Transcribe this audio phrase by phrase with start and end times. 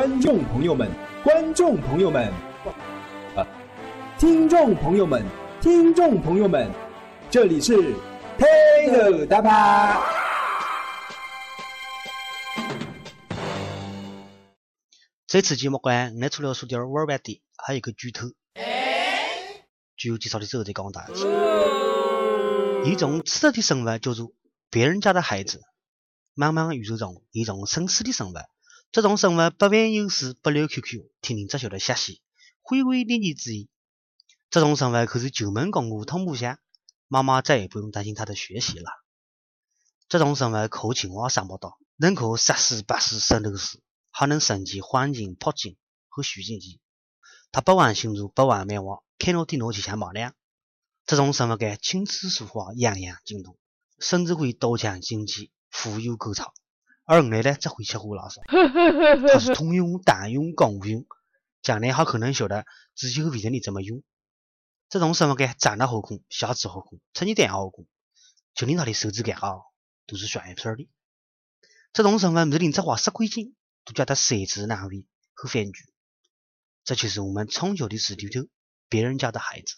[0.00, 0.90] 观众朋友们，
[1.22, 2.32] 观众朋友们，
[3.36, 3.46] 啊，
[4.18, 5.22] 听众朋友们，
[5.60, 6.70] 听众朋友们，
[7.30, 7.76] 这里是
[8.38, 8.48] 快
[8.86, 10.00] 乐大巴。
[15.26, 18.28] 这次节目关，我除了说点玩玩的，还有一个剧透。
[19.98, 21.12] 剧透介绍的时候再告诉大家。
[22.86, 24.32] 一种吃的的生物叫做
[24.70, 25.60] 别人家的孩子。
[26.34, 28.32] 茫茫宇宙中，一种神奇的生物。
[28.92, 32.20] 这种生物不玩游戏，不留 QQ，天天只晓得学习，
[32.60, 33.68] 回味年纪之意。
[34.50, 36.58] 这种生物可是九门功课通不下，
[37.06, 38.90] 妈妈再也不用担心他的学习了。
[40.08, 43.80] 这种生物靠青蛙上不到，能靠十四八四圣斗士，
[44.10, 45.76] 还能升级环境、跑进
[46.08, 46.80] 和虚境级。
[47.52, 50.34] 他不玩星座，不玩漫画，看到电脑就想骂娘。
[51.06, 53.56] 这种生物该琴棋书画样样精通，
[54.00, 56.52] 甚至会刀枪剑戟、斧钺钩叉。
[57.10, 58.40] 而我呢，只会吃喝拉撒。
[59.32, 61.04] 他是通用、单用、共用，
[61.60, 64.04] 将来还可能晓得自己为什么这么用。
[64.88, 67.84] 这种身份感长得好看，下肢好看，成绩单好看，
[68.54, 69.54] 就连他的手指甲啊，
[70.06, 70.88] 都是旋一片的。
[71.92, 73.52] 这种生物每天只花十块钱，
[73.84, 75.04] 都觉得奢侈难为
[75.34, 75.92] 和烦剧。
[76.84, 78.46] 这就是我们从小的死丢丢，
[78.88, 79.74] 别人家的孩子。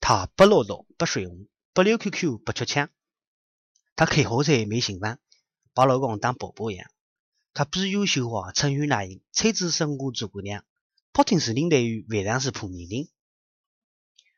[0.00, 1.53] 他不唠叨，不说话。
[1.74, 2.88] 不留 QQ，不吃枪。
[3.96, 5.18] 他开豪车，没新房，
[5.72, 6.88] 把老公当宝宝养。
[7.52, 10.64] 他笔有绣花，成语难音，才子生我诸葛亮。
[11.10, 13.10] 不听是林黛玉，晚上是蒲松龄。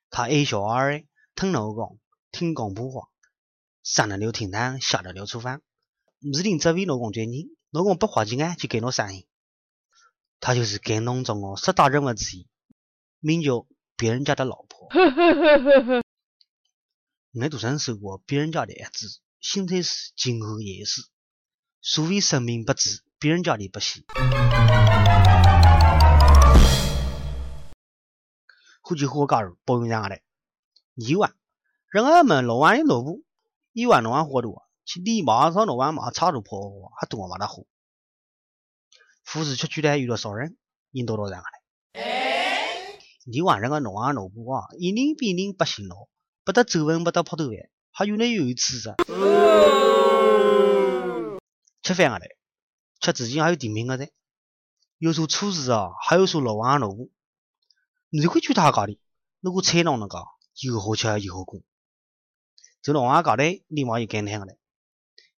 [0.09, 2.01] 他爱小孩，疼老公，
[2.33, 3.11] 听广播话，
[3.83, 5.61] 上得了厅堂，下得了厨房。
[6.20, 9.29] 每天只为老公赚钱，老公不花钱啊，就给我生意。
[10.41, 12.48] 他就是感动中的十大人物之一，
[13.20, 14.89] 名叫别人家的老婆。
[17.39, 21.03] 我独生受过别人家的儿子，现在是今后也是。
[21.83, 24.06] 所谓生命不止，别人家的不稀。
[28.80, 30.19] 欢迎和我加入保养家的
[30.95, 31.35] 一万，
[31.91, 33.20] 人家们老王的老婆，
[33.74, 37.67] 一万老万活多，去立马上老万嘛差不多还多嘛的活。
[39.23, 40.57] 富士出去的遇到少人，
[40.92, 41.45] 引导到人的。
[43.30, 46.08] 一万人家老王老婆啊，一年比一年不行了。
[46.46, 47.51] 不得皱纹，不得泡头发，
[47.90, 48.95] 还有那有气质。
[51.83, 52.36] 吃饭啊嘞，
[53.01, 54.12] 吃之前还有点名个噻。
[54.98, 57.08] 有说厨师啊，还有说老王老婆，
[58.11, 59.01] 你会去他家里，
[59.40, 60.24] 那个菜弄那个
[60.61, 61.61] 又好吃又好看。
[62.80, 64.56] 走老王家里立马就感叹个嘞，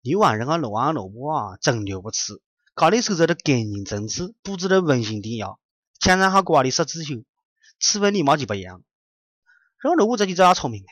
[0.02, 2.34] 你晚人家老王老婆啊，真了不起，
[2.76, 5.56] 家里收拾的干净整齐，布置的温馨典雅，
[6.00, 7.24] 墙上还挂的十字绣，
[7.80, 8.82] 气氛立马就不一样。
[9.80, 10.84] 人老婆这就这样聪明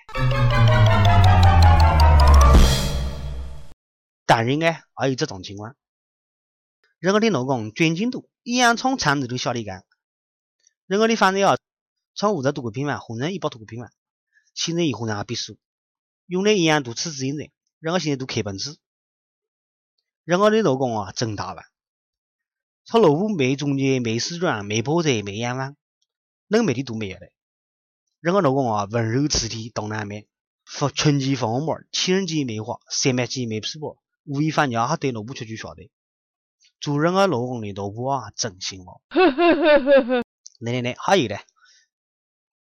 [4.24, 5.74] 当然哎，还有这种情况，
[7.00, 9.84] 人家的老公赚钱多，一样从厂子头下的干。
[10.86, 11.56] 人家的房子啊，
[12.14, 13.90] 从五十多个平方换成一百多个平方，
[14.54, 15.58] 现在以后呢还别墅，
[16.26, 18.76] 用的一样都吃自行车，人家现在都开奔驰。
[20.22, 21.64] 人家的老公啊真大方，
[22.84, 25.76] 他老婆卖中介、卖时装、卖跑车、卖洋房，
[26.46, 27.32] 能买的都没有的。
[28.26, 30.26] 人家老公啊，温柔体贴，懂难卖，
[30.64, 35.88] 发春节发红包，情人节买花，三八节买皮包，五一放假还带老婆出去耍的。
[36.80, 39.00] 做人家老公的老婆啊，真幸福。
[40.58, 41.38] 来来来，还有嘞，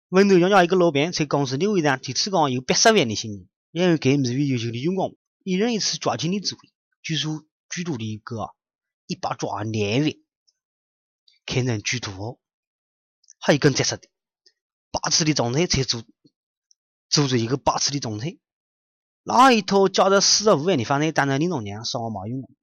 [0.08, 6.70] 温州乡下一个老板在公司的会上提供有八十万的现金，然后给每位优秀的员工一人一次抓钱的机会，
[7.02, 8.56] 据说最多的一个
[9.08, 10.14] 一把抓两万，
[11.46, 12.40] 看成巨多。
[13.40, 14.08] 还有更真实的。
[14.92, 16.04] 八次的总裁才做
[17.10, 18.38] 做出一个八次的总裁，
[19.24, 22.56] 拿一套价值四十五万的房子当成领导娘上马员工，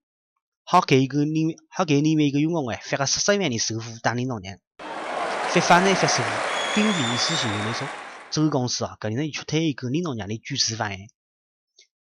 [0.64, 6.30] 还给一个里面还给另外一个员工哎发个十三万的首付当领导娘，发房产发首付，
[6.74, 7.86] 并非一次性的没收。
[8.30, 10.98] 这个公司啊，肯定是出台一个领导娘的具体方案。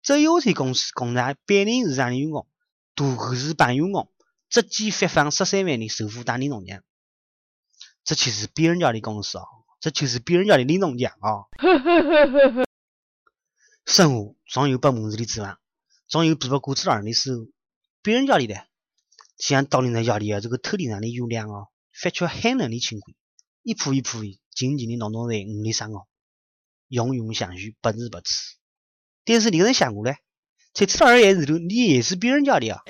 [0.03, 2.47] 这有些公司工作百年以上的员工，
[2.95, 4.11] 都可是帮员工
[4.49, 6.83] 直接发放十三万的首付当领导娘，
[8.05, 9.45] 这其实别人家的公司啊。
[9.81, 11.49] 这就是别人家的领导奖啊！
[13.87, 15.59] 生活总有不满意的地方，
[16.07, 17.47] 总有比不过其他人的时候。
[18.03, 18.57] 别人家里的
[19.37, 23.15] 像到你那家里啊，这个头顶上的月亮啊，发出寒冷的清辉，
[23.63, 26.07] 一铺一铺的静静的笼罩在我的身上，
[26.89, 28.57] 永永相许，不离不弃。
[29.25, 30.15] 但是你能想过呢？
[30.73, 32.83] 在其他人眼里头，你也是别人家的啊！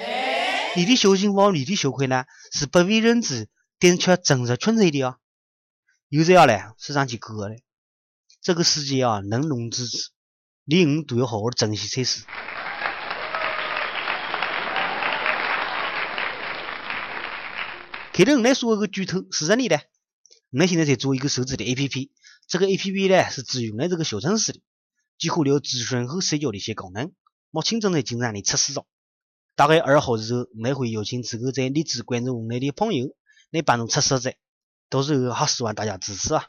[0.77, 3.49] 你的小幸福，你的小快乐，是不为人知，
[3.81, 5.19] 但却真实存在的啊！
[6.13, 7.63] 有这样嘞，是让起哥嘞。
[8.41, 10.09] 这个世界啊，能容之知，
[10.65, 12.25] 你我都要好好珍惜才是。
[18.13, 19.77] 开头我来说个剧透，是什呢的？
[20.51, 22.11] 我们现在在做一个手机的 A P P，
[22.49, 24.61] 这个 A P P 呢是支援来这个小城市的，
[25.17, 27.13] 结合了资讯和社交的一些功能，
[27.53, 28.85] 目前正在紧张的测试中。
[29.55, 33.15] 大概二号以后，我们会邀请几个在荔枝关注我们的朋友
[33.53, 34.35] 来帮助测试者。
[34.91, 36.45] 到时候还希望大家支持啊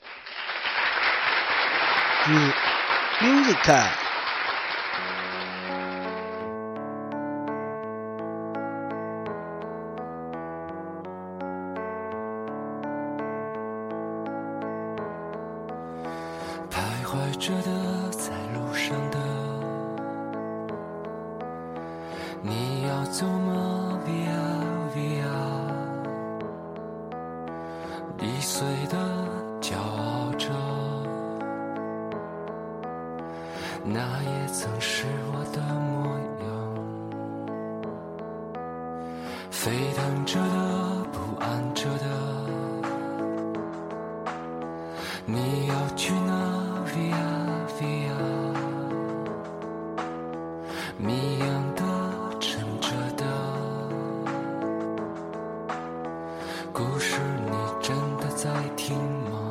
[3.22, 3.88] ！Music。
[17.40, 17.72] 着的，
[18.12, 19.18] 在路上的，
[22.44, 23.51] 你要走吗
[33.84, 36.48] 那也曾是我的模样。
[39.50, 42.06] 沸腾着的，不安着的，
[45.26, 46.34] 你要去哪
[46.88, 47.16] ？Via
[47.80, 48.12] Via，？
[50.98, 51.82] 谜样的，
[52.40, 53.26] 沉着的，
[56.72, 57.52] 故事你
[57.82, 58.96] 真的在听
[59.30, 59.51] 吗？